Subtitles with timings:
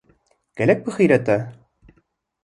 [0.57, 1.39] Gelek bixîret e.